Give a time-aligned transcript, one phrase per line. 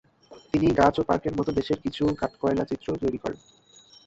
[0.51, 3.39] তিনি গাছ ও পার্কের মতো দেশের কিছু কাঠকয়লা চিত্রও তৈরি করেন।